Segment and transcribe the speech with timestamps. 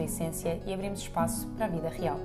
[0.00, 2.18] tua essência e abrimos espaço para a vida real.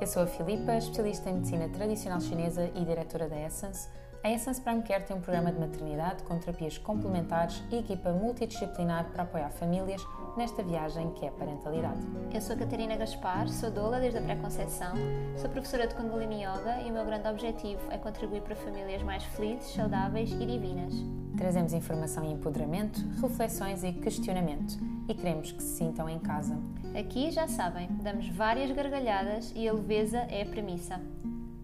[0.00, 3.88] Eu sou a Filipa, especialista em medicina tradicional chinesa e diretora da Essence.
[4.22, 9.10] A Essence Prime Care tem um programa de maternidade com terapias complementares e equipa multidisciplinar
[9.10, 10.02] para apoiar famílias
[10.36, 12.00] nesta viagem que é a parentalidade.
[12.32, 14.94] Eu sou Catarina Gaspar, sou doula desde a pré-conceição,
[15.36, 19.24] sou professora de Kundalini Yoga e o meu grande objetivo é contribuir para famílias mais
[19.24, 21.23] felizes, saudáveis e divinas.
[21.44, 26.56] Trazemos informação e empoderamento, reflexões e questionamento e queremos que se sintam em casa.
[26.98, 30.98] Aqui, já sabem, damos várias gargalhadas e a leveza é a premissa.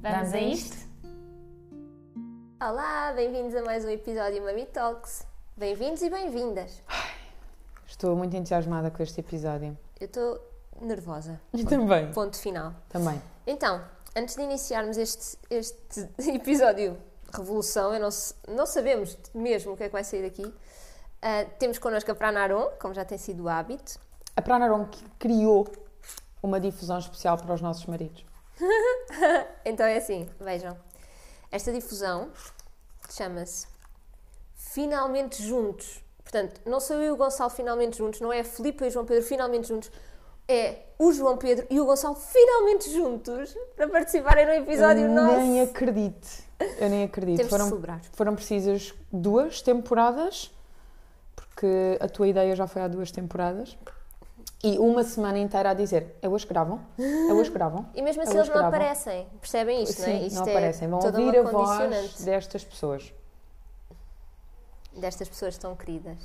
[0.03, 0.77] Vamos, Vamos a isto?
[2.61, 5.27] Olá, bem-vindos a mais um episódio Mami Talks.
[5.57, 6.83] Bem-vindos e bem-vindas.
[7.87, 9.79] Estou muito entusiasmada com este episódio.
[9.99, 10.39] Eu estou
[10.83, 11.41] nervosa.
[11.55, 12.13] E também.
[12.13, 12.75] Ponto final.
[12.91, 13.19] Também.
[13.47, 13.83] Então,
[14.15, 16.99] antes de iniciarmos este, este episódio
[17.33, 18.09] Revolução, eu não,
[18.49, 20.53] não sabemos mesmo o que é que vai sair daqui.
[21.23, 23.99] Ah, temos connosco a Pranaron, como já tem sido o hábito.
[24.37, 25.67] A Pranarom que criou
[26.43, 28.25] uma difusão especial para os nossos maridos.
[29.65, 30.77] Então é assim, vejam.
[31.51, 32.31] Esta difusão
[33.11, 33.67] chama-se
[34.55, 36.03] Finalmente Juntos.
[36.23, 38.91] Portanto, não sou eu e o Gonçalo finalmente juntos, não é a Filipe e o
[38.91, 39.91] João Pedro finalmente juntos,
[40.47, 45.37] é o João Pedro e o Gonçalo finalmente juntos para participarem no episódio Eu nosso.
[45.39, 46.29] nem acredito.
[46.79, 47.37] Eu nem acredito.
[47.39, 48.01] Temos de Foram, celebrar.
[48.13, 50.51] foram precisas duas temporadas,
[51.35, 53.77] porque a tua ideia já foi há duas temporadas.
[54.63, 56.81] E uma semana inteira a dizer: é hoje que gravam?
[56.99, 57.87] É hoje que gravam?
[57.95, 58.69] E mesmo assim É eles não gravam?
[58.69, 60.27] aparecem, percebem isto, Sim, não é?
[60.27, 60.89] Isto não é aparecem.
[60.89, 63.13] Vão ouvir a voz destas pessoas.
[64.97, 66.19] destas pessoas tão queridas.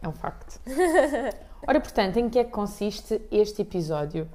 [0.00, 0.60] É um facto.
[1.66, 4.28] Ora, portanto, em que é que consiste este episódio?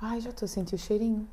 [0.00, 1.28] Ai, já estou a sentir o cheirinho.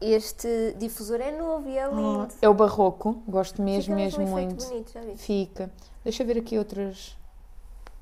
[0.00, 2.28] Este difusor é novo e é lindo.
[2.42, 4.66] É o barroco, gosto mesmo, Fica mesmo um muito.
[4.66, 5.18] bonito, já viste?
[5.24, 5.70] Fica.
[6.04, 7.16] Deixa eu ver aqui outras.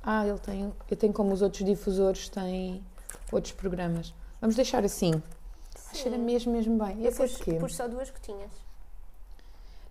[0.03, 0.72] Ah, ele tem.
[0.91, 2.84] Eu tenho como os outros difusores têm
[3.33, 4.12] outros programas.
[4.41, 5.22] Vamos deixar assim.
[5.93, 7.00] Cheira mesmo, mesmo bem.
[7.03, 8.50] Eu Esse é pus, pus só duas gotinhas.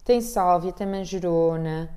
[0.03, 1.89] Tem sálvia, tem manjerona,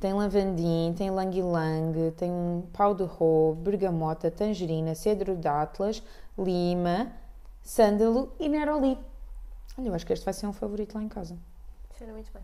[0.00, 2.32] tem lavandim, tem lang-lang, tem
[2.72, 6.02] pau de rô, bergamota, tangerina, cedro de atlas,
[6.38, 7.12] lima,
[7.62, 8.98] sândalo e neroli.
[9.78, 11.36] Olha, eu acho que este vai ser um favorito lá em casa.
[11.96, 12.42] Cheira muito bem.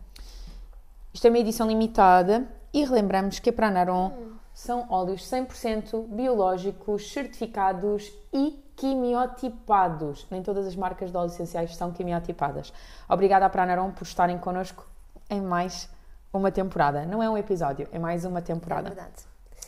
[1.13, 4.11] Isto é uma edição limitada e relembramos que a Pranarom
[4.53, 10.25] são óleos 100% biológicos, certificados e quimiotipados.
[10.29, 12.73] Nem todas as marcas de óleos essenciais são quimiotipadas.
[13.07, 14.87] Obrigada à Pranarom por estarem connosco
[15.29, 15.87] em mais
[16.31, 17.05] uma temporada.
[17.05, 18.89] Não é um episódio, é mais uma É temporada.
[18.89, 19.23] verdade.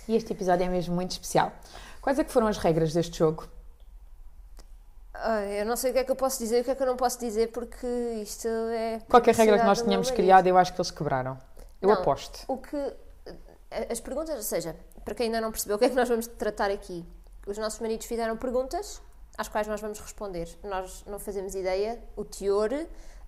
[0.07, 1.51] E este episódio é mesmo muito especial.
[2.01, 3.47] Quais é que foram as regras deste jogo?
[5.57, 6.81] Eu não sei o que é que eu posso dizer e o que é que
[6.83, 7.87] eu não posso dizer porque
[8.21, 8.99] isto é.
[9.09, 11.37] Qualquer regra que nós tínhamos criado, eu acho que eles quebraram.
[11.81, 11.95] Eu Não.
[11.95, 12.43] aposto.
[12.47, 12.77] O que.
[13.89, 16.27] As perguntas, ou seja, para quem ainda não percebeu o que é que nós vamos
[16.27, 17.05] tratar aqui,
[17.45, 19.01] os nossos maridos fizeram perguntas
[19.37, 20.47] às quais nós vamos responder.
[20.63, 22.71] Nós não fazemos ideia, o teor,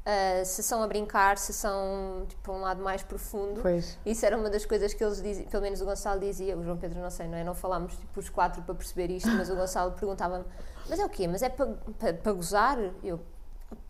[0.06, 3.62] ah, se são a brincar, se são tipo, um lado mais profundo.
[3.62, 3.98] Pois.
[4.06, 6.78] Isso era uma das coisas que eles diziam, pelo menos o Gonçalo dizia, o João
[6.78, 7.44] Pedro não sei, não é?
[7.44, 10.46] Não falámos tipo os quatro para perceber isto, mas o Gonçalo perguntava-me,
[10.90, 11.28] mas é o quê?
[11.28, 11.68] Mas é para,
[12.00, 12.78] para, para gozar?
[13.04, 13.20] Eu,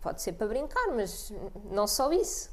[0.00, 1.32] pode ser para brincar, mas
[1.70, 2.50] não só isso.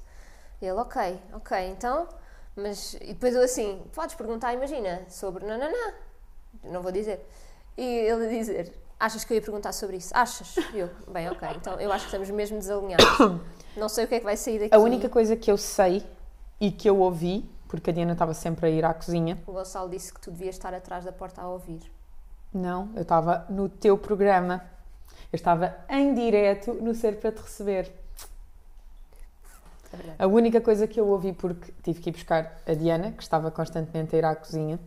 [0.61, 2.07] Ele, ok, ok, então,
[2.55, 5.93] mas, e depois eu assim, podes perguntar, imagina, sobre nananã,
[6.63, 7.25] não vou dizer.
[7.77, 10.11] E ele dizer, achas que eu ia perguntar sobre isso?
[10.15, 10.55] Achas?
[10.73, 13.05] Eu, bem, ok, então eu acho que estamos mesmo desalinhados.
[13.75, 14.73] Não sei o que é que vai sair daqui.
[14.73, 16.05] A única coisa que eu sei
[16.59, 19.89] e que eu ouvi, porque a Diana estava sempre a ir à cozinha, O Gonçalo
[19.89, 21.91] disse que tu devias estar atrás da porta a ouvir.
[22.57, 24.63] Não, eu estava no teu programa.
[25.31, 27.91] Eu estava em direto no Ser para te receber.
[29.93, 30.23] É.
[30.23, 33.49] A única coisa que eu ouvi, porque tive que ir buscar a Diana, que estava
[33.51, 34.79] constantemente a ir à cozinha,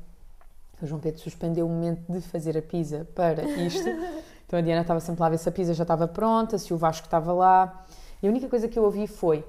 [0.80, 3.88] o João Pedro suspendeu o momento de fazer a pizza para isto.
[4.48, 6.72] Então a Diana estava sempre lá a ver se a pizza já estava pronta, se
[6.72, 7.84] o Vasco estava lá.
[8.22, 9.44] E a única coisa que eu ouvi foi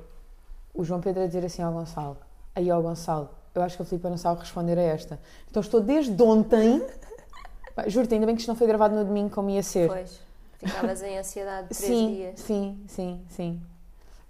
[0.73, 2.17] o João Pedro a dizer assim ao Gonçalo:
[2.53, 5.17] Aí, ó Gonçalo, eu acho que a Filipa não sabe responder a esta.
[5.49, 6.85] Então estou desde ontem.
[7.83, 9.87] Pá, Juro-te, ainda bem que isto não foi gravado no domingo como ia ser.
[9.87, 10.19] Pois,
[10.57, 12.39] ficavas em ansiedade três sim, dias.
[12.39, 13.61] sim, sim, sim.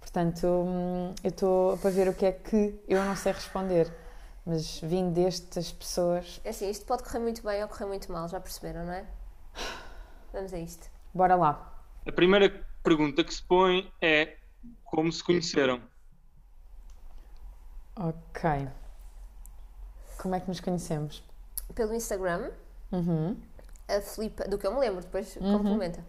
[0.00, 3.92] Portanto, hum, eu estou para ver o que é que eu não sei responder.
[4.44, 8.26] Mas vindo destas pessoas, É assim, isto pode correr muito bem ou correr muito mal,
[8.28, 9.04] já perceberam, não é?
[10.32, 10.88] Vamos a isto.
[11.14, 11.82] bora lá.
[12.06, 14.38] A primeira pergunta que se põe é
[14.84, 15.80] como se conheceram?
[17.96, 18.68] Ok.
[20.18, 21.22] Como é que nos conhecemos?
[21.74, 22.50] Pelo Instagram,
[22.92, 23.36] Uhum.
[23.88, 26.04] a Filipa, do que eu me lembro, depois complementa.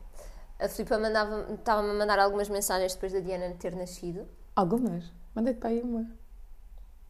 [0.60, 4.28] A Filipa mandava- estava-me a mandar algumas mensagens depois da Diana ter nascido.
[4.56, 5.12] Algumas?
[5.34, 6.06] Mandei-te para aí uma.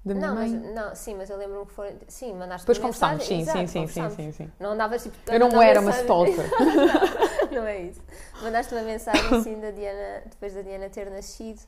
[0.05, 0.73] da minha Não, mas, mãe.
[0.73, 1.91] não, sim, mas eu lembro-me que foram.
[2.07, 4.13] Sim, mandaste Depois uma conversámos, sim, sim, Exato, sim, sim, conversámos.
[4.15, 4.51] sim, sim.
[4.59, 5.15] Não andavas tipo.
[5.31, 6.01] Eu não era uma mensagem-
[6.33, 6.45] stalker.
[7.51, 8.01] não é isso.
[8.41, 11.61] Mandaste uma mensagem assim da Diana, depois da Diana ter nascido.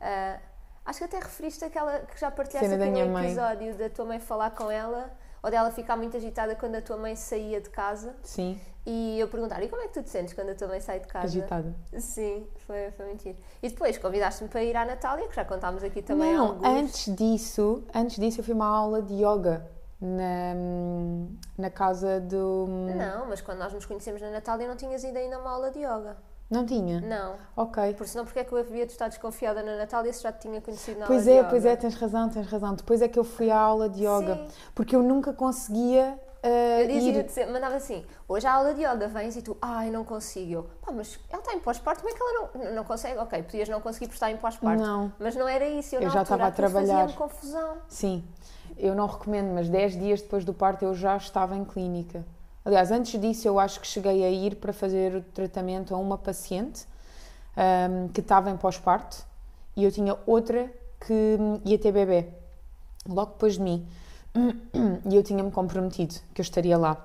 [0.00, 0.38] Ah,
[0.86, 3.26] acho que até referiste aquela que já partilhaste Cena aqui no mãe.
[3.26, 5.10] episódio da tua mãe falar com ela
[5.46, 9.28] ou dela ficar muito agitada quando a tua mãe saía de casa Sim, e eu
[9.28, 11.26] perguntar: e como é que tu te sentes quando a tua mãe sai de casa?
[11.26, 11.72] agitada.
[12.00, 13.36] Sim, foi, foi mentira.
[13.62, 16.66] E depois convidaste-me para ir à Natália, que já contámos aqui também não, alguns.
[16.66, 19.64] antes disso, antes disso eu fui uma aula de yoga
[20.00, 20.54] na,
[21.56, 22.66] na casa do...
[22.96, 25.70] Não, mas quando nós nos conhecemos na Natália não tinhas ido ainda a uma aula
[25.70, 26.16] de yoga.
[26.48, 27.00] Não tinha?
[27.00, 27.34] Não.
[27.56, 27.94] Ok.
[27.94, 30.42] Por senão, porque é que eu havia de estar desconfiada na Natália se já te
[30.42, 32.74] tinha conhecido na Pois é, pois é, tens razão, tens razão.
[32.74, 34.36] Depois é que eu fui à aula de yoga.
[34.36, 34.48] Sim.
[34.74, 37.52] Porque eu nunca conseguia uh, Eu dizia, ir.
[37.52, 40.52] mandava assim, hoje há aula de yoga, vens e tu, ai, não consigo.
[40.52, 43.18] Eu, pá, mas ela está em pós-parto, como é que ela não, não consegue?
[43.18, 44.80] Ok, podias não conseguir por estar em pós-parto.
[44.80, 45.12] Não.
[45.18, 47.12] Mas não era isso, eu, Eu já estava a trabalhar.
[47.14, 47.78] confusão.
[47.88, 48.24] Sim,
[48.78, 52.24] eu não recomendo, mas 10 dias depois do parto eu já estava em clínica.
[52.66, 56.18] Aliás, antes disso eu acho que cheguei a ir para fazer o tratamento a uma
[56.18, 56.84] paciente
[57.56, 59.24] ahm, que estava em pós-parto
[59.76, 60.68] e eu tinha outra
[61.06, 62.26] que hum, ia ter bebê
[63.08, 63.86] logo depois de mim
[65.08, 66.96] e eu tinha-me comprometido que eu estaria lá.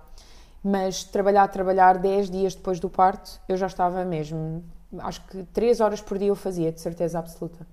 [0.64, 4.64] Mas trabalhar, trabalhar 10 dias depois do parto eu já estava mesmo.
[4.98, 7.68] Acho que 3 horas por dia eu fazia, de certeza absoluta.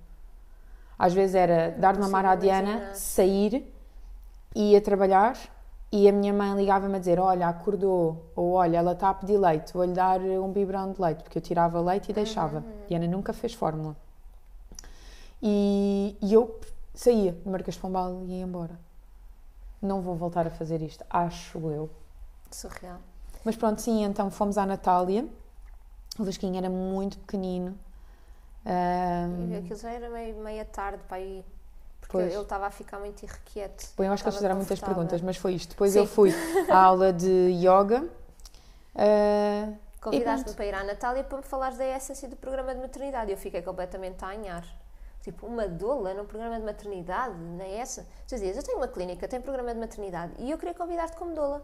[0.97, 3.73] Às vezes era dar de mamar à consigo Diana, sair,
[4.53, 5.35] ia trabalhar
[5.91, 9.37] e a minha mãe ligava-me a dizer: Olha, acordou, ou olha, ela está a pedir
[9.37, 12.63] leite, vou-lhe dar um biberão de leite, porque eu tirava leite e deixava.
[12.87, 13.95] Diana nunca fez fórmula.
[15.41, 16.59] E, e eu
[16.93, 18.79] saía de Marcas de Pombal e ia embora.
[19.81, 21.89] Não vou voltar a fazer isto, acho eu.
[22.51, 22.99] Surreal.
[23.43, 25.25] Mas pronto, sim, então fomos à Natália.
[26.19, 27.77] O Vasquinho era muito pequenino.
[29.49, 31.45] E aquilo já era meio, meia tarde para ir.
[31.99, 32.33] Porque Pois.
[32.33, 33.85] ele estava a ficar muito irrequieto.
[33.95, 35.69] Bom, eu acho que eles fizeram muitas perguntas, mas foi isto.
[35.71, 35.99] Depois Sim.
[35.99, 36.31] eu fui
[36.69, 38.07] à aula de yoga.
[38.95, 43.31] ah, Convidaste-me para ir à Natália para me falares da essência do programa de maternidade.
[43.31, 44.65] Eu fiquei completamente a anhar.
[45.21, 48.03] Tipo, uma doula num programa de maternidade, na essa.
[48.25, 51.35] Tu dizias, eu tenho uma clínica, tenho programa de maternidade e eu queria convidar-te como
[51.35, 51.61] doula.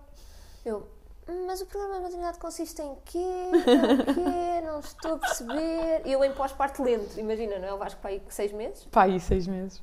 [0.65, 0.85] Eu,
[1.29, 3.17] "Hum, mas o programa de maternidade consiste em quê?
[3.17, 4.61] É o quê?
[4.65, 6.01] Não estou a perceber.
[6.05, 7.73] Eu em pós-parto lento, imagina, não é?
[7.73, 8.83] O Vasco para aí seis meses?
[8.91, 9.81] pá, aí seis meses.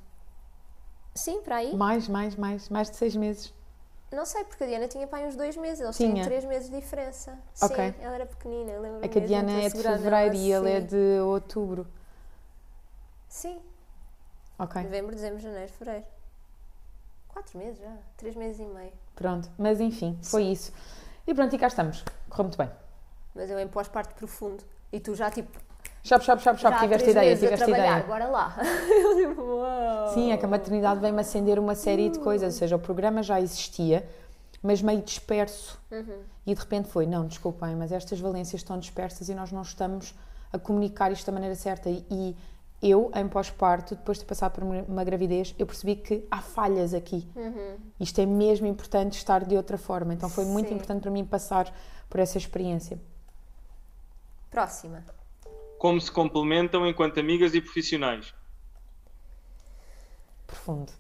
[1.15, 1.77] Sim, para aí.
[1.77, 2.69] Mais, mais, mais.
[2.69, 3.53] Mais de seis meses.
[4.11, 6.15] Não sei, porque a Diana tinha para aí uns dois meses, eles Tinha.
[6.15, 7.39] têm três meses de diferença.
[7.63, 7.77] Ok.
[7.77, 10.71] Sim, ela era pequenina, eu lembro É que a Diana é de fevereiro e ele
[10.71, 11.87] é de outubro.
[13.29, 13.59] Sim,
[14.59, 16.07] Ok, novembro, dezembro, janeiro, fevereiro.
[17.29, 18.93] Quatro meses já, três meses e meio.
[19.15, 19.51] pronto.
[19.57, 20.73] Mas enfim, foi isso.
[21.27, 22.05] E pronto, e cá estamos.
[22.29, 22.71] Correu muito bem.
[23.35, 24.63] Mas eu em pós-parto profundo.
[24.93, 25.59] E tu já tipo.
[26.05, 26.43] Chop, chop.
[26.43, 28.03] já há Tiveste ideia, tiveste ideia.
[28.03, 28.57] Bora lá.
[30.13, 32.55] Sim, é que a maternidade vem-me acender uma série de coisas.
[32.55, 34.09] Ou seja, o programa já existia,
[34.61, 35.81] mas meio disperso.
[35.93, 36.23] Uhum.
[36.45, 40.13] E de repente foi: não, desculpem, mas estas valências estão dispersas e nós não estamos
[40.53, 41.89] a comunicar isto da maneira certa.
[41.89, 42.37] E
[42.83, 47.29] eu, em pós-parto, depois de passar por uma gravidez, eu percebi que há falhas aqui.
[47.37, 47.77] Uhum.
[48.01, 50.13] Isto é mesmo importante estar de outra forma.
[50.13, 50.75] Então foi muito Sim.
[50.75, 51.73] importante para mim passar
[52.11, 52.99] por essa experiência.
[54.51, 55.05] Próxima.
[55.83, 58.33] Como se complementam enquanto amigas e profissionais?
[60.47, 60.93] Profundo.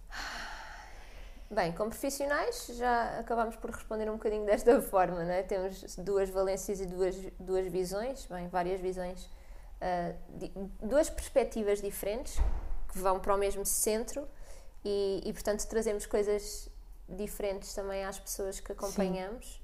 [1.48, 5.44] Bem, como profissionais, já acabámos por responder um bocadinho desta forma, não é?
[5.44, 9.30] Temos duas valências e duas, duas visões, bem, várias visões,
[9.80, 12.40] ah, di- duas perspectivas diferentes
[12.90, 14.26] que vão para o mesmo centro
[14.84, 16.68] e, e, portanto, trazemos coisas
[17.08, 19.61] diferentes também às pessoas que acompanhamos.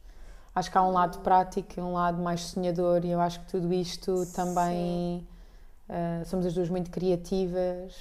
[0.58, 3.46] Acho que há um lado prático e um lado mais sonhador, e eu acho que
[3.46, 5.24] tudo isto também.
[5.88, 7.94] ah, somos as duas muito criativas,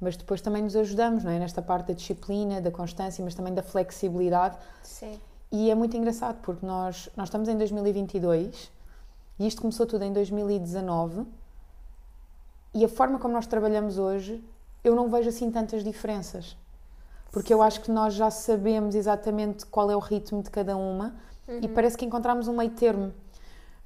[0.00, 1.40] mas depois também nos ajudamos, não é?
[1.40, 4.56] Nesta parte da disciplina, da constância, mas também da flexibilidade.
[4.84, 5.18] Sim.
[5.50, 8.70] E é muito engraçado porque nós, nós estamos em 2022
[9.40, 11.26] e isto começou tudo em 2019
[12.72, 14.40] e a forma como nós trabalhamos hoje
[14.84, 16.56] eu não vejo assim tantas diferenças.
[17.32, 21.16] Porque eu acho que nós já sabemos exatamente qual é o ritmo de cada uma
[21.48, 23.12] e parece que encontramos um meio termo.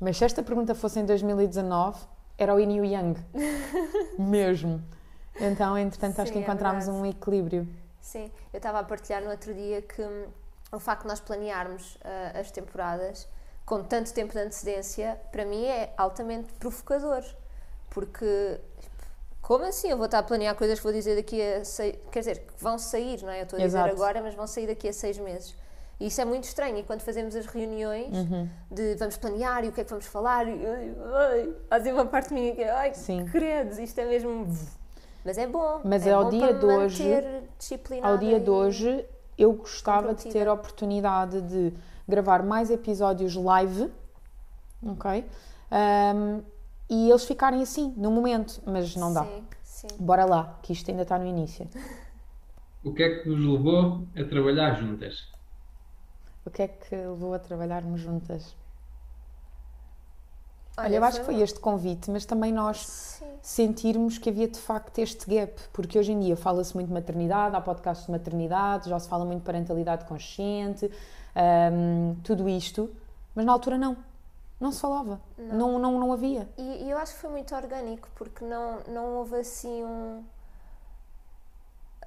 [0.00, 1.99] Mas se esta pergunta fosse em 2019,
[2.37, 3.19] era o yin e o yang.
[4.19, 4.83] Mesmo.
[5.41, 7.07] Então, entretanto, acho que Sim, é encontramos verdade.
[7.07, 7.69] um equilíbrio.
[8.00, 10.27] Sim, eu estava a partilhar no outro dia que hum,
[10.73, 13.29] o facto de nós planearmos ah, as temporadas
[13.69, 17.23] com tanto tempo de antecedência, para mim é altamente provocador.
[17.91, 18.59] Porque,
[19.43, 19.91] como assim?
[19.91, 21.97] Eu vou estar a planear coisas que vou dizer daqui a seis.
[22.11, 23.41] Quer dizer, que vão sair, não é?
[23.41, 23.95] Eu estou a dizer Exato.
[23.95, 25.55] agora, mas vão sair daqui a seis meses.
[26.00, 26.78] E isso é muito estranho.
[26.78, 28.49] E quando fazemos as reuniões Uhum.
[28.71, 31.93] de vamos planear e o que é que vamos falar, e, ai, ai, há assim
[31.93, 33.25] uma parte minha que é, ai, Sim.
[33.26, 34.47] credos, isto é mesmo.
[35.25, 35.81] Mas é bom.
[35.85, 37.43] Mas é ao bom dia para de hoje-
[38.02, 39.05] Ao dia de hoje,
[39.37, 41.73] eu gostava de ter a oportunidade de
[42.07, 43.90] gravar mais episódios live,
[44.83, 45.25] ok?
[45.71, 46.40] Ahm,
[46.88, 49.25] e eles ficarem assim, no momento, mas não dá.
[49.25, 49.87] Sim, sim.
[49.99, 51.69] Bora lá, que isto ainda está no início.
[52.85, 55.26] O que é que vos levou a trabalhar juntas?
[56.49, 58.57] O que é que levou a trabalharmos juntas?
[60.78, 63.26] Olha, Olha, eu acho que foi este convite, mas também nós Sim.
[63.43, 67.55] sentirmos que havia de facto este gap, porque hoje em dia fala-se muito de maternidade,
[67.55, 70.90] há podcasts de maternidade, já se fala muito de parentalidade consciente,
[71.71, 72.88] hum, tudo isto,
[73.35, 73.95] mas na altura não,
[74.59, 76.49] não se falava, não, não, não havia.
[76.57, 80.25] E, e eu acho que foi muito orgânico, porque não, não houve assim um.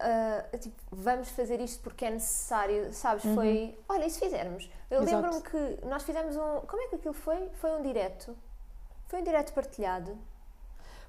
[0.01, 3.24] Ah, tipo, vamos fazer isto porque é necessário, sabes?
[3.36, 3.77] Foi.
[3.88, 4.70] Olha, e se fizermos?
[4.89, 5.05] Eu Uhum.
[5.05, 6.62] Lembro-me que nós fizemos um.
[6.67, 7.50] Como é que aquilo foi?
[7.62, 8.36] Foi um direto.
[9.08, 10.17] Foi um direto partilhado.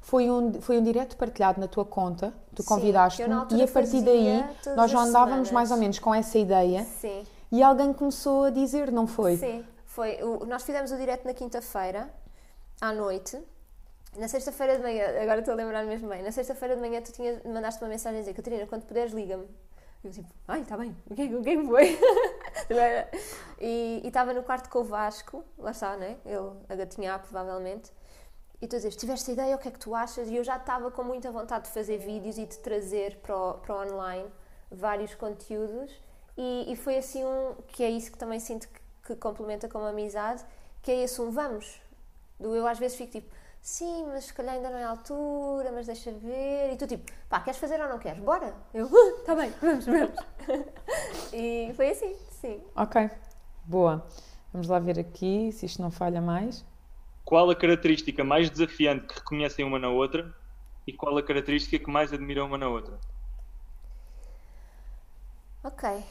[0.00, 4.44] Foi um, foi um direto partilhado na tua conta, tu convidaste-me e a partir daí
[4.74, 5.50] nós já andávamos semanas.
[5.52, 7.24] mais ou menos com essa ideia Sim.
[7.52, 9.36] e alguém começou a dizer, não foi?
[9.36, 10.20] Sim, foi.
[10.24, 12.12] O- nós fizemos o direto na quinta-feira,
[12.80, 13.40] à noite.
[14.16, 17.12] Na sexta-feira de manhã, agora estou a lembrar mesmo bem, na sexta-feira de manhã tu
[17.12, 19.48] tinhas, mandaste uma mensagem a dizer Catarina, quando puderes, liga-me.
[20.04, 21.98] Eu tipo, ai, está bem, o que, é o é que foi?
[23.58, 26.18] e estava no quarto com o Vasco, lá está, né?
[26.26, 27.90] Ele a gatinhar, provavelmente.
[28.60, 30.28] E tu a dizer, tiveste ideia, o que é que tu achas?
[30.28, 33.54] E eu já estava com muita vontade de fazer vídeos e de trazer para o,
[33.54, 34.28] para o online
[34.70, 35.90] vários conteúdos.
[36.36, 39.78] E, e foi assim um, que é isso que também sinto que, que complementa com
[39.78, 40.44] a amizade,
[40.82, 41.80] que é esse um vamos.
[42.38, 45.72] Do eu às vezes fico tipo, sim, mas se calhar ainda não é a altura,
[45.72, 46.72] mas deixa ver.
[46.72, 48.22] E tu tipo, pá, queres fazer ou não queres?
[48.22, 48.54] Bora!
[48.74, 48.86] Eu,
[49.18, 50.16] está bem, vamos, vamos.
[51.32, 52.62] e foi assim, sim.
[52.76, 53.10] Ok,
[53.64, 54.06] boa.
[54.52, 56.64] Vamos lá ver aqui se isto não falha mais.
[57.24, 60.34] Qual a característica mais desafiante que reconhecem uma na outra
[60.86, 63.00] e qual a característica que mais admiram uma na outra?
[65.64, 66.04] Ok.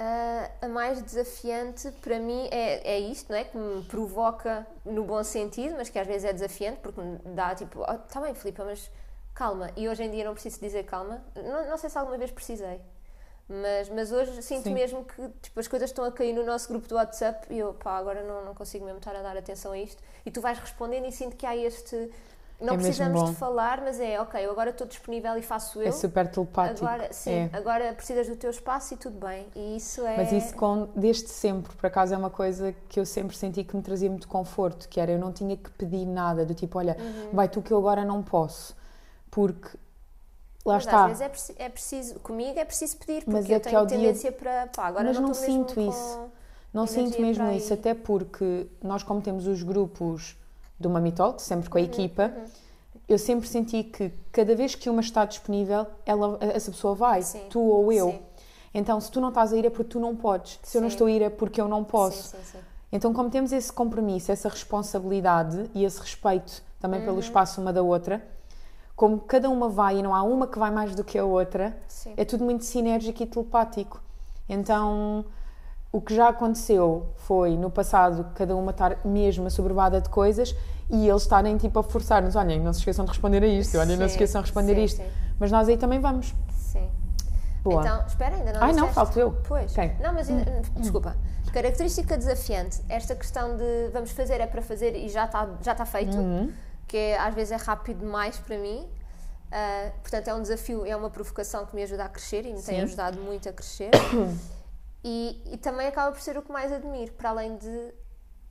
[0.00, 3.42] Ah, a mais desafiante para mim é, é isto, não é?
[3.42, 7.52] Que me provoca no bom sentido, mas que às vezes é desafiante porque me dá
[7.54, 8.88] tipo, está bem, Filipa, mas
[9.34, 9.70] calma.
[9.76, 11.20] E hoje em dia não preciso dizer calma.
[11.34, 12.80] Não, não sei se alguma vez precisei.
[13.48, 14.74] Mas, mas hoje sinto Sim.
[14.74, 17.72] mesmo que tipo, as coisas estão a cair no nosso grupo do WhatsApp e eu,
[17.74, 20.00] pá, agora não, não consigo mesmo estar a dar atenção a isto.
[20.24, 22.10] E tu vais respondendo e sinto que há este.
[22.60, 25.86] Não É precisamos de falar, mas é ok, eu agora estou disponível e faço eu.
[25.88, 26.84] É super telepático.
[26.84, 27.50] Agora, sim, é.
[27.52, 29.46] agora precisas do teu espaço e tudo bem.
[29.54, 30.16] E isso é.
[30.16, 33.76] Mas isso com, desde sempre, por acaso é uma coisa que eu sempre senti que
[33.76, 36.96] me trazia muito conforto, que era eu não tinha que pedir nada, do tipo, olha,
[36.98, 37.30] Uhum.
[37.32, 38.76] vai tu que eu agora não posso.
[39.30, 39.68] Porque
[40.64, 41.04] lá Mas está.
[41.06, 43.78] às vezes é, é preciso, comigo é preciso pedir, porque Mas é eu que tenho
[43.78, 44.66] ao dia- tendência para.
[44.66, 46.28] Pá, agora Mas não, não sinto isso.
[46.74, 50.36] Não sinto mesmo isso, até porque nós, como temos os grupos
[50.78, 52.32] do Mami Talk, sempre Uhum, com a equipa,
[53.08, 57.42] eu sempre senti que cada vez que uma está disponível, ela, essa pessoa vai, Sim,
[57.50, 58.10] tu ou eu.
[58.10, 58.20] sim.
[58.74, 60.60] Então, se tu não estás a ir é porque tu não podes.
[60.62, 60.94] Se eu não Sim.
[60.94, 62.28] estou a ir é porque eu não posso.
[62.28, 62.58] Sim, sim, sim.
[62.92, 67.06] Então, como temos esse compromisso, essa responsabilidade e esse respeito também Uhum.
[67.06, 68.24] pelo espaço uma da outra,
[68.94, 71.76] como cada uma vai e não há uma que vai mais do que a outra,
[71.88, 72.12] Sim.
[72.16, 74.00] é tudo muito sinérgico e telepático.
[74.48, 75.24] Então,
[75.90, 80.54] o que já aconteceu foi no passado cada uma estar mesmo assoberbada de coisas
[80.90, 83.96] e eles estarem tipo a forçar-nos: olhem, não se esqueçam de responder a isto, olhem,
[83.96, 84.96] não se esqueçam de responder sim, isto.
[84.98, 85.08] sim.
[85.38, 86.34] Mas nós aí também vamos.
[86.52, 86.88] Sim.
[87.62, 87.82] Boa.
[87.82, 88.94] Então, espera, ainda não Ai, não, disseste.
[88.94, 89.32] falto eu.
[89.46, 89.72] Pois.
[89.72, 89.92] Ok.
[90.00, 91.16] Não, mas ainda- desculpa.
[91.52, 95.86] Característica desafiante, esta questão de vamos fazer é para fazer e já está já está
[95.86, 96.52] feito, Uhum.
[96.86, 98.86] que é- às vezes é rápido demais para mim.
[99.50, 102.60] Ah, portanto, é um desafio, é uma provocação que me ajuda a crescer e me
[102.62, 102.80] tem Sim.
[102.82, 103.90] ajudado muito a crescer.
[105.04, 107.94] e, e também acaba por ser o que mais admiro, para além de.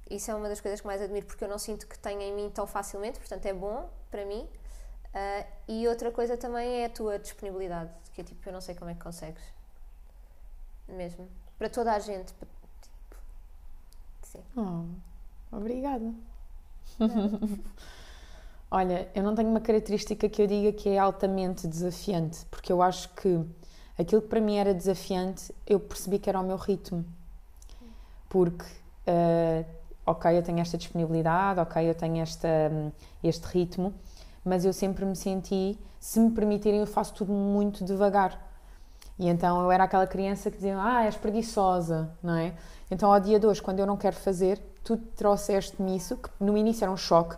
[0.10, 2.34] Isso é uma das coisas que mais admiro, porque eu não sinto que tenha em
[2.34, 4.48] mim tão facilmente, portanto é bom para mim.
[5.14, 8.76] Ah, e outra coisa também é a tua disponibilidade, que é tipo, eu não sei
[8.76, 9.44] como é que consegues.
[10.88, 11.28] Mesmo.
[11.58, 12.34] Para toda a gente.
[12.34, 12.48] pa-
[12.82, 13.18] Tipo,
[14.24, 14.44] sim.
[14.56, 14.86] Oh,
[15.56, 16.14] obrigada.
[18.70, 22.82] Olha, eu não tenho uma característica que eu diga que é altamente desafiante, porque eu
[22.82, 23.46] acho que
[23.98, 27.06] aquilo que para mim era desafiante, eu percebi que era o meu ritmo.
[28.30, 28.66] Porque,
[29.06, 29.66] eh,
[30.06, 32.92] ok, eu tenho esta disponibilidade, ok, eu tenho esta, hum,
[33.24, 33.94] este ritmo,
[34.44, 38.46] mas eu sempre me senti, se me permitirem, eu faço tudo muito devagar.
[39.20, 42.54] E então eu era aquela criança que dizia, ah, és preguiçosa, não é?
[42.92, 46.56] Então ao dia de hoje, quando eu não quero fazer, tu trouxeste-me isso, que no
[46.58, 47.36] início era um choque,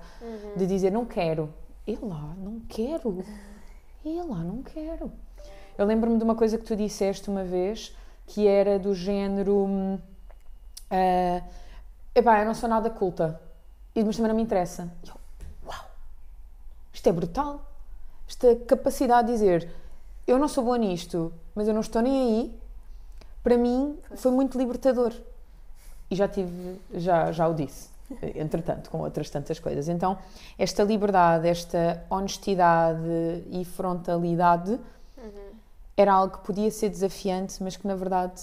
[0.58, 1.54] de dizer, não quero.
[1.88, 3.24] Eu lá, não quero.
[4.06, 5.12] Eu lá, não quero.
[5.80, 7.96] Eu lembro-me de uma coisa que tu disseste uma vez,
[8.28, 9.98] que era do género,
[10.92, 11.42] ah,
[12.14, 13.40] epá, eu não sou nada culta,
[13.96, 14.92] mas também não me interessa.
[15.02, 15.16] E eu,
[15.66, 15.86] uau,
[16.92, 17.62] isto é brutal.
[18.28, 19.72] esta capacidade de dizer
[20.28, 22.60] eu não sou boa nisto, mas eu não estou nem aí,
[23.42, 25.14] para mim foi muito libertador.
[26.12, 27.88] E já tive, já, já o disse,
[28.36, 29.88] entretanto, com outras tantas coisas.
[29.88, 30.18] Então,
[30.58, 33.00] esta liberdade, esta honestidade
[33.50, 34.78] e frontalidade
[36.00, 38.42] era algo que podia ser desafiante, mas que na verdade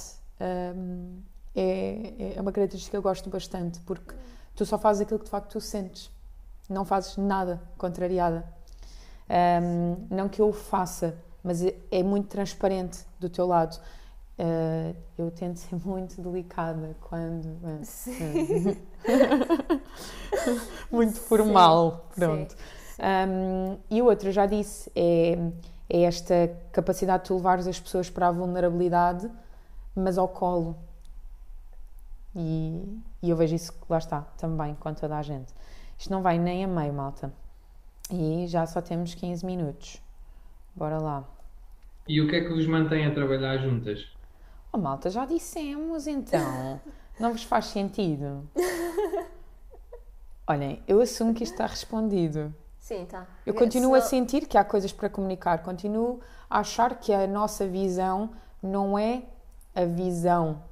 [0.77, 1.23] hum,
[1.55, 4.15] é, é uma característica que eu gosto bastante, porque
[4.55, 6.11] tu só fazes aquilo que de facto tu sentes,
[6.69, 8.45] não fazes nada contrariada.
[9.63, 13.81] Hum, não que eu o faça, mas é, é muito transparente do teu lado.
[14.39, 17.47] Uh, eu tento ser muito delicada quando.
[17.65, 18.77] uh, Sim.
[20.93, 22.55] muito formal, pronto.
[23.01, 25.39] Um, e o outro, eu já disse, é,
[25.89, 26.35] é esta
[26.73, 29.31] capacidade de tu levares as pessoas para a vulnerabilidade,
[29.95, 30.77] mas ao colo.
[32.35, 35.55] E, e eu vejo isso, lá está, também com toda a gente.
[35.99, 37.33] Isto não vai nem a meio, malta.
[38.11, 40.03] E já só temos 15 minutos.
[40.75, 41.25] Bora lá.
[42.07, 44.07] E o que é que vos mantém a trabalhar juntas?
[44.73, 46.81] Oh, malta, já dissemos então.
[47.19, 48.47] Não vos faz sentido?
[50.47, 52.55] Olhem, eu assumo que isto está respondido.
[52.87, 53.27] Sim, tá.
[53.45, 57.67] Eu continuo a sentir que há coisas para comunicar, continuo a achar que a nossa
[57.67, 58.31] visão
[58.63, 59.23] não é
[59.75, 60.63] a visão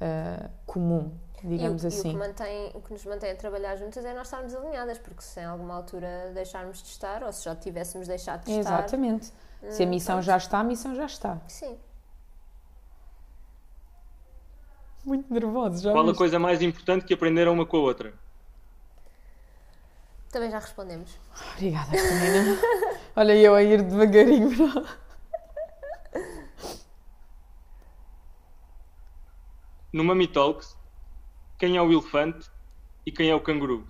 [0.00, 1.12] ah, comum,
[1.44, 2.08] digamos e, o- assim.
[2.08, 4.98] E o que, mantém, o que nos mantém a trabalhar juntas é nós estarmos alinhadas,
[4.98, 8.58] porque se em alguma altura deixarmos de estar, ou se já tivéssemos deixado de estar.
[8.60, 9.32] Exatamente.
[9.68, 10.22] Se a hum, missão pronto.
[10.22, 11.38] já está, a missão já está.
[11.48, 11.78] Sim.
[15.04, 16.14] Muito nervoso, já Qual a viste?
[16.14, 18.14] coisa mais importante que aprenderam uma com a outra?
[20.30, 21.18] Também já respondemos.
[21.54, 22.58] Obrigada, Carolina.
[23.16, 24.50] Olha eu a ir devagarinho.
[29.90, 30.76] No Mummy Talks,
[31.58, 32.50] quem é o elefante
[33.06, 33.86] e quem é o canguru?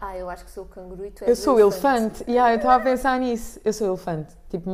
[0.00, 2.22] Ah, eu acho que sou o canguru e tu és Eu o sou o elefante.
[2.28, 3.60] Yeah, eu estava a pensar nisso.
[3.64, 4.34] Eu sou o elefante.
[4.50, 4.68] Tipo,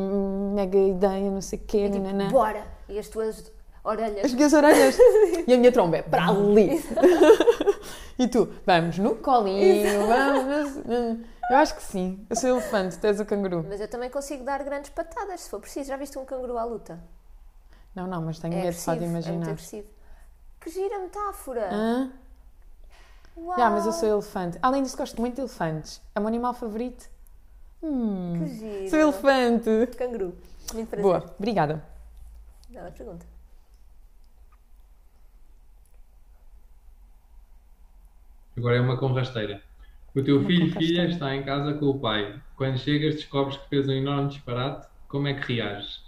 [0.54, 1.78] mega ideia, não sei o quê.
[1.78, 2.66] É tipo, bora!
[2.88, 3.52] E as tuas
[3.84, 4.24] orelhas.
[4.24, 4.98] As minhas orelhas
[5.46, 6.82] e a minha tromba é para ali.
[8.18, 10.76] e tu, vamos no colinho, vamos.
[11.50, 12.24] Eu acho que sim.
[12.30, 13.64] Eu sou elefante, tu és o canguru.
[13.68, 15.88] Mas eu também consigo dar grandes patadas, se for preciso.
[15.88, 16.98] Já viste um canguru à luta?
[17.94, 19.50] Não, não, mas tenho É medo só de agressivo, é muito imaginar.
[19.52, 19.88] agressivo.
[20.60, 21.68] Que gira metáfora!
[21.72, 22.12] Hã?
[23.36, 23.58] Uau!
[23.58, 24.58] Já, mas eu sou elefante.
[24.62, 26.00] Além disso, gosto muito de elefantes.
[26.14, 27.10] É o meu animal favorito.
[27.82, 28.90] Hum, Que giro!
[28.90, 29.88] sou elefante.
[29.98, 30.34] Canguru.
[30.72, 31.02] Muito prazer.
[31.02, 31.82] Boa, obrigada.
[32.70, 33.26] Bela pergunta.
[38.56, 39.62] Agora é uma com rasteira.
[40.14, 42.40] O teu Uma filho filha está em casa com o pai.
[42.56, 44.88] Quando chegas, descobres que fez um enorme disparate.
[45.08, 46.02] Como é que reages?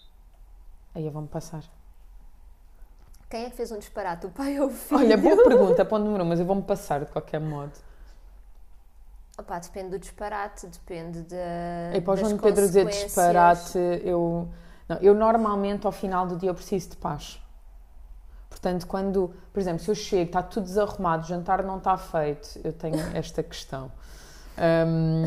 [0.94, 1.64] Aí eu vou-me passar.
[3.28, 4.26] Quem é que fez um disparate?
[4.26, 5.00] O pai ou o filho?
[5.00, 7.72] Olha, boa pergunta, ponto número um, mas eu vou-me passar de qualquer modo.
[9.37, 11.96] Opa, depende do disparate, depende da.
[11.96, 14.48] E para o João Pedro dizer disparate, eu.
[14.88, 17.40] Não, eu normalmente ao final do dia eu preciso de paz.
[18.55, 22.61] Portanto, quando, por exemplo, se eu chego, está tudo desarrumado, o jantar não está feito,
[22.62, 23.90] eu tenho esta questão.
[24.57, 25.25] Hum,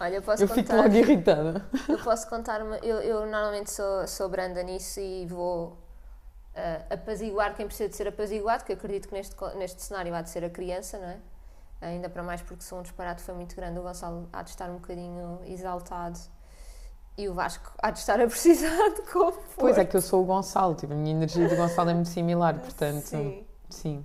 [0.00, 0.82] Olha, eu posso eu fico contar.
[0.82, 1.66] logo irritada.
[1.86, 2.78] Eu posso contar uma.
[2.78, 5.76] Eu, eu normalmente sou, sou branda nisso e vou
[6.56, 10.22] ah, apaziguar quem precisa de ser apaziguado, que eu acredito que neste, neste cenário há
[10.22, 11.18] de ser a criança, não é?
[11.82, 14.70] Ainda para mais porque se um disparate foi muito grande, o Gonçalo há de estar
[14.70, 16.18] um bocadinho exaltado
[17.16, 20.22] e o Vasco há de estar a precisar de como Pois é que eu sou
[20.22, 23.46] o Gonçalo, tipo, a minha energia do Gonçalo é muito similar, portanto, Sim.
[23.68, 24.04] sim.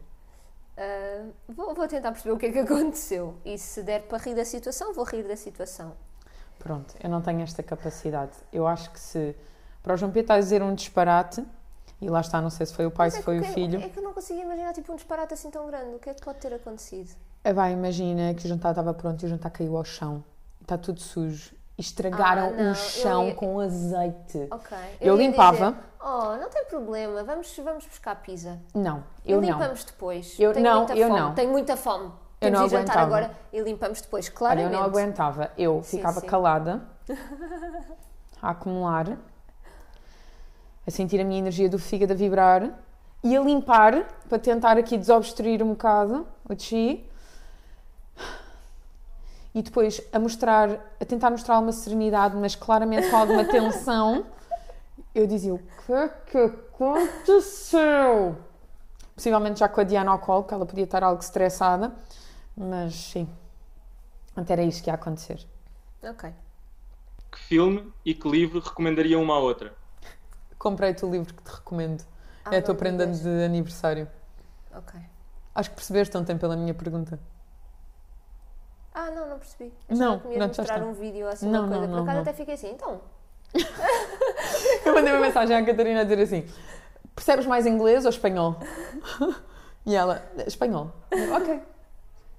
[0.77, 4.35] Ah, vou, vou tentar perceber o que é que aconteceu e se der para rir
[4.35, 5.93] da situação, vou rir da situação.
[6.57, 8.31] Pronto, eu não tenho esta capacidade.
[8.51, 9.35] Eu acho que se
[9.81, 11.43] para o João Pedro está a dizer um disparate,
[12.01, 13.81] e lá está, não sei se foi o pai, Mas se é foi o filho.
[13.81, 15.95] É que eu não consigo imaginar tipo um disparate assim tão grande.
[15.95, 17.13] O que é que pode ter acontecido?
[17.43, 20.23] Ah, vai, imagina que o jantar estava pronto e o jantar caiu ao chão.
[20.61, 21.51] Está tudo sujo.
[21.79, 24.47] Estragaram Ah, não, eu o chão ia- com azeite.
[24.51, 24.77] Ok.
[24.99, 25.71] Eu ia limpava.
[25.71, 28.59] dizer, oh, não tem problema, vamos, vamos buscar pizza.
[28.75, 29.47] Não, E eu não.
[29.47, 30.37] limpamos depois.
[30.37, 31.19] Eu- Tenho não, muita eu fome.
[31.19, 31.33] não.
[31.33, 32.05] Tenho muita fome.
[32.41, 33.01] Eu Temos não aguentava.
[33.01, 34.73] agora e limpamos depois, Olha, claramente.
[34.73, 35.51] eu não aguentava.
[35.57, 36.27] Eu Sim, ficava sim.
[36.27, 36.81] calada,
[38.41, 39.17] a acumular,
[40.85, 42.71] a sentir a minha energia do fígado a vibrar
[43.23, 47.08] e a limpar para tentar aqui desobstruir um bocado o chi.
[49.53, 54.25] E depois a mostrar, a tentar mostrar uma serenidade, mas claramente com alguma tensão.
[55.13, 58.37] Eu dizia: O que é que aconteceu?
[59.15, 61.91] Possivelmente já com a Diana ao colo, que ela podia estar algo estressada,
[62.55, 63.27] mas sim,
[64.35, 65.45] até era isto que ia acontecer.
[66.03, 66.33] Ok.
[67.31, 69.73] Que filme e que livro recomendariam uma à outra?
[70.57, 72.03] Comprei-te o livro que te recomendo.
[72.45, 74.07] Ah, é a tua prenda de aniversário.
[74.73, 74.99] Ok.
[75.53, 77.19] Acho que percebeste ontem pela minha pergunta.
[79.09, 79.73] Ah, não, não percebi.
[79.89, 81.81] Não, Achava que me ias não, mostrar um vídeo ou assim, Não, uma coisa.
[81.81, 82.21] não, Por não, acaso não.
[82.21, 83.01] até fiquei assim, então.
[84.85, 86.45] Eu mandei uma mensagem à Catarina a dizer assim:
[87.15, 88.55] percebes mais inglês ou espanhol?
[89.85, 90.91] E ela, espanhol.
[91.09, 91.61] Eu, ok.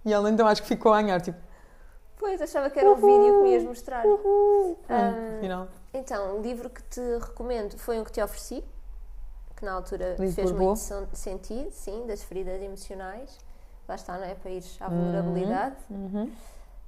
[0.04, 1.38] E ela então acho que ficou a ganhar, tipo,
[2.16, 4.04] Pois, achava que era o vídeo que me ias mostrar.
[4.06, 4.78] uhul.
[4.88, 5.66] Ah.
[5.92, 8.62] Então, um livro que te recomendo foi um que te ofereci,
[9.56, 10.58] que na altura Livro fez bom.
[10.66, 13.36] muito sen- sentido, sim, das feridas emocionais.
[13.88, 14.34] Lá está, não é?
[14.34, 15.76] Para ir à vulnerabilidade.
[15.90, 16.30] Uhum.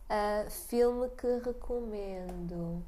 [0.08, 2.82] Ah, filme que recomendo.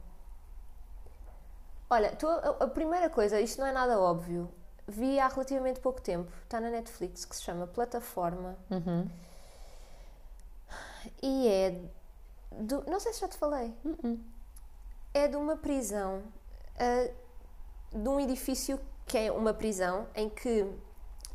[1.89, 4.51] Olha, tu- a, a primeira coisa, isto não é nada óbvio,
[4.87, 9.09] vi há relativamente pouco tempo, está na Netflix, que se chama Plataforma Uhum.
[11.23, 11.81] e é.
[12.53, 13.75] Do, não sei se já te falei.
[13.85, 14.23] Uhum.
[15.13, 16.23] É de uma prisão,
[16.79, 17.11] ah,
[17.93, 20.71] de um edifício que é uma prisão em que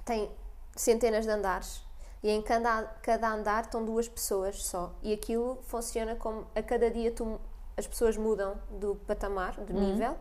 [0.05, 0.29] tem
[0.75, 1.83] centenas de andares
[2.21, 4.93] e em cada, cada andar estão duas pessoas só.
[5.01, 7.39] E aquilo funciona como a cada dia tu-
[7.77, 10.17] as pessoas mudam do patamar, do nível,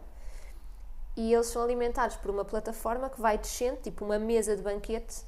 [1.16, 5.24] e eles são alimentados por uma plataforma que vai descendo, tipo uma mesa de banquete,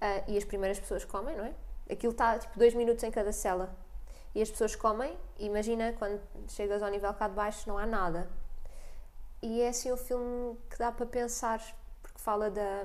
[0.00, 1.54] ah, e as primeiras pessoas comem, não é?
[1.90, 3.74] Aquilo está tipo dois minutos em cada cela.
[4.34, 8.28] E as pessoas comem, imagina quando chegas ao nível cá de baixo não há nada.
[9.42, 11.60] E é assim o filme que dá para pensar,
[12.02, 12.82] porque fala da,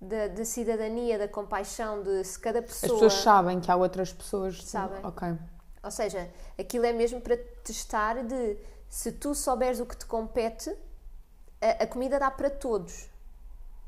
[0.00, 2.92] da, da cidadania, da compaixão, de se cada As pessoa.
[2.92, 4.62] pessoas sabem que há outras pessoas.
[4.62, 5.00] Sabem.
[5.04, 5.34] Ok.
[5.82, 6.28] Ou seja,
[6.58, 8.56] aquilo é mesmo para testar de
[8.88, 10.74] se tu souberes o que te compete,
[11.60, 13.08] a, a comida dá para todos.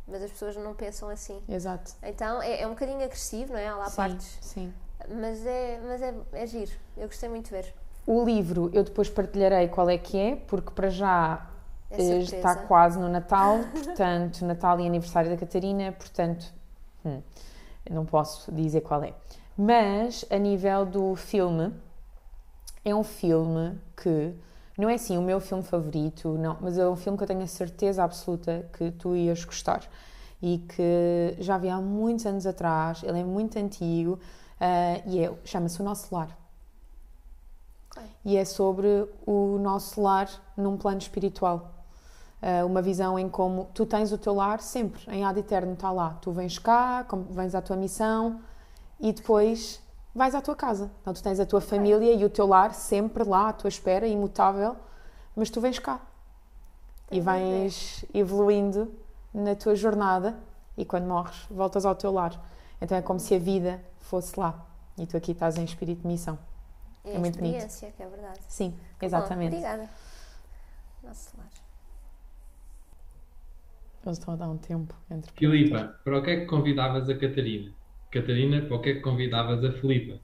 [0.07, 1.43] Mas as pessoas não pensam assim.
[1.49, 1.93] Exato.
[2.03, 3.69] Então é, é um bocadinho agressivo, não é?
[3.69, 4.39] Há lá sim, partes.
[4.41, 4.75] sim.
[5.09, 6.73] Mas, é, mas é, é giro.
[6.97, 7.75] Eu gostei muito de ver.
[8.07, 11.47] O livro eu depois partilharei qual é que é, porque para já
[11.91, 16.53] É está quase no Natal, portanto, Natal e aniversário da Catarina, portanto,
[17.05, 17.23] hum,
[17.91, 19.15] não posso dizer qual é.
[19.57, 21.73] Mas, a nível do filme,
[22.85, 24.35] é um filme que
[24.77, 27.43] não é assim o meu filme favorito, não, mas é um filme que eu tenho
[27.43, 29.83] a certeza absoluta que tu ias gostar
[30.41, 34.21] e que já vi há muitos anos atrás, ele é muito antigo
[34.61, 36.37] ah, e é, chama-se O Nosso Lar
[38.25, 41.78] e é sobre o nosso lar num plano espiritual.
[42.41, 45.91] Uh, uma visão em como tu tens o teu lar sempre, em ad eterno está
[45.91, 46.17] lá.
[46.23, 48.41] Tu vens cá, vens à tua missão
[49.01, 49.83] e depois
[50.15, 50.89] vais à tua casa.
[51.03, 54.07] Então tu tens a tua família e o teu lar sempre lá à tua espera,
[54.07, 54.77] imutável,
[55.35, 56.01] mas tu vens cá
[57.11, 58.93] e vais evoluindo
[59.35, 60.37] na tua jornada
[60.77, 62.41] e quando morres voltas ao teu lar.
[62.81, 64.65] Então é como se a vida fosse lá
[64.97, 66.39] e tu aqui estás em espírito de missão.
[67.05, 67.67] É, É muito bonito.
[67.79, 68.39] que é verdade.
[68.49, 69.57] Sim, Bom, exatamente.
[69.57, 69.89] obrigada.
[71.03, 71.68] Nosso lar.
[74.09, 77.15] Eles estão a dar um tempo entre Filipa, para o que é que convidavas a
[77.15, 77.71] Catarina?
[78.11, 80.19] Catarina, para o que é que convidavas a Filipa?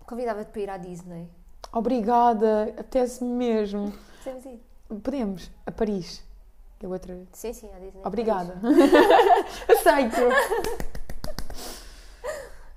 [0.00, 1.30] Convidava-te para ir à Disney.
[1.72, 3.94] Obrigada, apetece-me mesmo.
[4.22, 4.60] Podemos ir?
[5.02, 6.22] Podemos, a Paris.
[6.78, 7.26] Que é outra.
[7.32, 8.02] Sim, sim, à Disney.
[8.04, 8.60] Obrigada.
[9.70, 10.20] Aceito.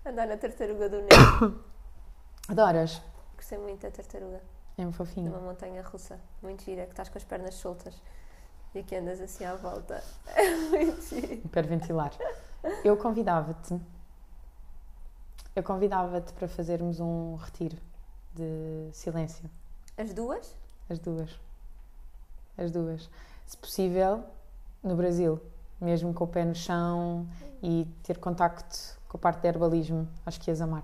[0.06, 1.60] Andar na tartaruga do Nemo.
[2.48, 3.02] Adoras?
[3.36, 4.53] Gostei muito da tartaruga.
[4.78, 5.42] É um Numa fofinho.
[5.42, 6.20] montanha russa.
[6.42, 8.02] Muito gira, que estás com as pernas soltas.
[8.74, 10.04] E aqui andas assim à volta.
[10.72, 11.34] muito giro.
[11.34, 12.12] Hiperventilar.
[12.84, 13.80] Eu convidava-te.
[15.56, 17.78] Eu convidava-te para fazermos um retiro
[18.34, 19.48] de silêncio.
[19.96, 20.56] As duas?
[20.90, 21.40] As duas.
[22.58, 23.10] As duas.
[23.46, 24.24] Se possível,
[24.82, 25.40] no Brasil.
[25.80, 27.28] Mesmo com o pé no chão
[27.62, 30.08] e ter contacto com a parte de herbalismo.
[30.26, 30.84] Acho que ias amar.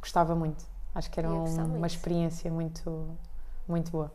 [0.00, 0.66] Gostava muito.
[0.96, 1.60] Acho que era um- muito.
[1.76, 3.14] uma experiência muito,
[3.68, 4.10] muito boa.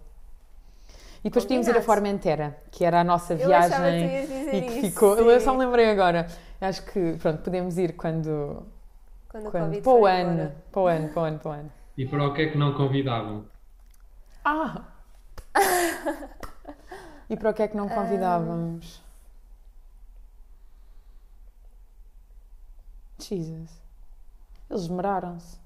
[1.24, 1.82] E depois podíamos ir a.
[1.84, 4.82] Formentera, que era a nossa Eu que viagem dizer e que isso.
[4.90, 5.16] ficou.
[5.16, 5.46] Eu sim.
[5.46, 6.26] só me lembrei agora.
[6.60, 8.66] Acho que, pronto, podemos ir quando.
[9.30, 10.52] Quando o quando para o for ano.
[10.72, 11.72] Para o ano, para o ano, para o ano.
[11.96, 13.46] E para o que é que não convidavam?
[14.44, 14.82] Ah!
[17.30, 19.00] e para o que é que não convidávamos?
[23.20, 23.70] Jesus.
[24.70, 25.61] Eles esmeraram-se.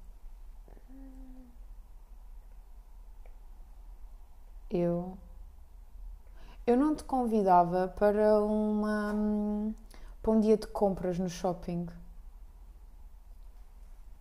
[4.76, 5.16] Eu.
[6.66, 9.14] Eu não te convidava para uma.
[10.22, 11.86] para um dia de compras no shopping.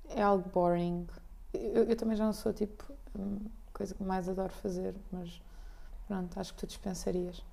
[0.09, 1.07] É algo boring.
[1.53, 2.85] Eu, eu também já não sou tipo.
[3.17, 3.39] hum,
[3.73, 5.41] coisa que mais adoro fazer, mas
[6.07, 7.43] pronto, acho que tu dispensarias.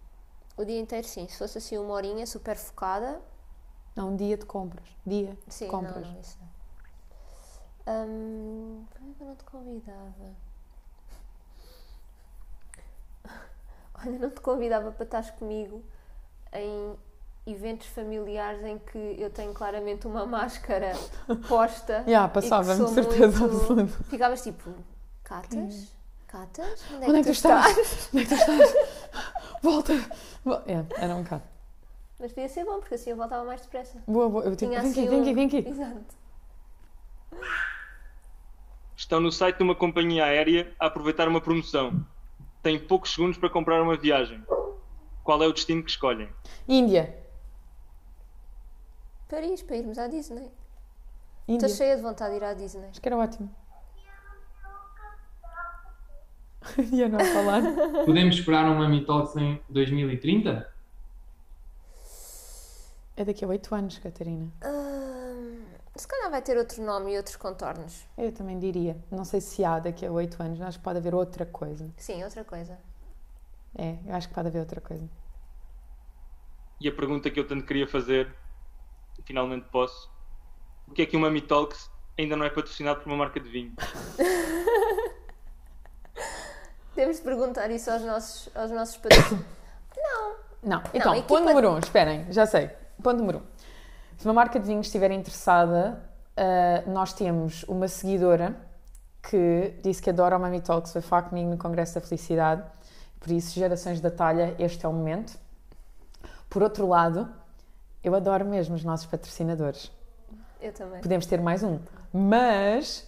[0.57, 1.27] O dia inteiro, sim.
[1.29, 3.21] Se fosse assim uma horinha super focada,
[3.97, 4.87] Não, um dia de compras.
[5.07, 6.07] Dia sim, de não, compras.
[6.07, 6.53] não, isso não.
[7.87, 10.37] Hum, por que eu não te convidava?
[14.05, 15.83] Olha, não te convidava para estares comigo
[16.53, 16.95] em
[17.47, 20.93] eventos familiares em que eu tenho claramente uma máscara
[21.49, 22.05] posta.
[22.07, 24.05] Já, e que passava-me, sou certeza muito- absoluta.
[24.05, 24.71] Ficavas tipo,
[25.25, 25.93] Catas?
[26.29, 26.85] Catas?
[26.93, 28.09] Onde é, Onde é que que tu estás?
[28.15, 28.75] Onde é que tu estás?
[29.63, 29.93] Volta!
[30.45, 31.43] Vo- É, era um bocado.
[32.19, 34.03] Mas podia ser bom, porque assim eu voltava mais depressa.
[34.07, 34.45] Boa, boa.
[34.45, 35.69] Eu tipo, Tinha vem assim aqui, vem aqui, vem aqui.
[35.69, 36.23] Exato.
[38.97, 42.05] Estão no site de uma companhia aérea a aproveitar uma promoção.
[42.63, 44.45] Têm poucos segundos para comprar uma viagem.
[45.25, 46.29] Qual é o destino que escolhem?
[46.69, 47.17] Índia.
[49.29, 50.51] Paris, para irmos à Disney.
[51.49, 51.67] Índia.
[51.67, 52.89] Estou cheia de vontade de ir à Disney.
[52.89, 53.53] Acho que era ótimo.
[56.93, 57.63] Ia não falar.
[58.05, 60.71] Podemos esperar um Mami Talks em 2030?
[63.17, 64.51] É daqui a 8 anos, Catarina.
[65.95, 68.07] Se calhar vai ter outro nome e outros contornos.
[68.17, 68.97] Eu também diria.
[69.11, 70.61] Não sei se há daqui a 8 anos.
[70.61, 71.91] Acho que pode haver outra coisa.
[71.99, 72.79] Sim, outra coisa.
[73.77, 75.07] É, eu acho que pode haver outra coisa.
[76.81, 78.35] E a pergunta que eu tanto queria fazer,
[79.25, 80.11] finalmente posso:
[80.89, 83.49] o que é que o Mami Talks ainda não é patrocinado por uma marca de
[83.51, 83.75] vinho?
[86.95, 89.43] Temos de perguntar isso aos nossos, aos nossos patrões.
[90.63, 92.71] Não, então, equipa- ponto número 1, um, esperem, já sei.
[93.03, 93.41] Ponto número 1.
[93.41, 93.45] Um.
[94.23, 96.01] Se uma marca de vinhos estiver interessada,
[96.37, 98.55] ah, nós temos uma seguidora
[99.21, 102.63] que disse que adora o Mami Talks, foi falar comigo no Congresso da Felicidade.
[103.19, 105.37] Por isso, gerações da talha, este é o momento.
[106.49, 107.29] Por outro lado,
[108.05, 109.91] eu adoro mesmo os nossos patrocinadores.
[110.61, 111.01] Eu também.
[111.01, 111.81] Podemos ter mais um,
[112.13, 113.05] mas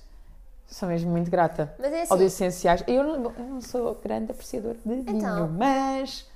[0.67, 1.77] sou mesmo muito grata.
[1.79, 2.83] Mas é assim, essenciais.
[2.89, 5.47] Eu não, eu não sou grande apreciadora de vinho, Então.
[5.47, 6.27] mas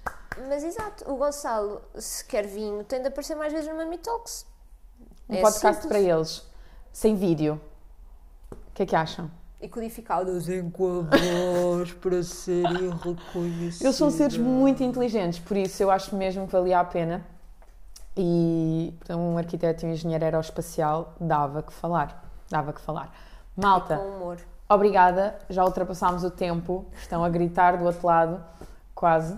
[0.47, 4.47] mas exato, o Gonçalo, se quer vinho, tem de aparecer mais vezes no Mami Talks.
[5.29, 5.87] Um É podcast simples.
[5.87, 6.43] para eles,
[6.93, 7.61] sem vídeo.
[8.53, 9.31] O que é que acham?
[9.61, 13.81] E codificados em voz para serem reconhecidos.
[13.81, 17.25] Eles são seres muito inteligentes, por isso eu acho mesmo que valia a pena.
[18.17, 22.25] E um arquiteto e um engenheiro aeroespacial dava que falar.
[22.51, 23.12] Dava que falar.
[23.57, 24.38] Malta, com humor.
[24.69, 25.38] obrigada.
[25.51, 26.85] Já ultrapassámos o tempo.
[26.97, 28.45] Estão a gritar do outro lado,
[28.95, 29.37] quase.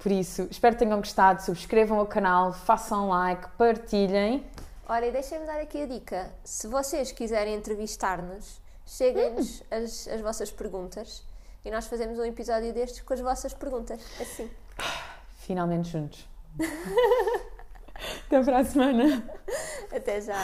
[0.00, 1.42] Por isso, espero que tenham gostado.
[1.42, 4.44] Subscrevam o canal, façam like, partilhem.
[4.88, 6.32] Olha, e deixem-me dar aqui a dica.
[6.42, 11.22] Se vocês quiserem entrevistar-nos, cheguem-nos as, as vossas perguntas
[11.62, 14.00] e nós fazemos um episódio destes com as vossas perguntas.
[14.18, 14.50] Assim.
[15.36, 16.26] Finalmente juntos.
[18.26, 19.30] Até para a semana.
[19.94, 20.42] Até já.